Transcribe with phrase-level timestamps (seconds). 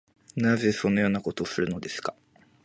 [0.35, 2.15] なぜそのようなことをするのですか